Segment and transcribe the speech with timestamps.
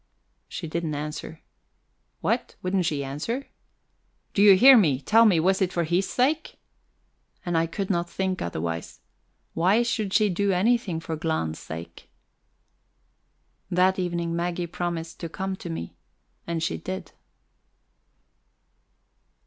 [0.47, 1.41] She didn't answer.
[2.21, 3.45] What, wouldn't she answer?
[4.33, 4.97] "Do you hear?
[5.05, 6.57] Tell me, was it for his sake?"
[7.45, 9.01] And I could not think otherwise.
[9.53, 12.09] Why should she do anything for Glahn's sake?
[13.69, 15.93] That evening Maggie promised to come to me,
[16.47, 17.11] and she did.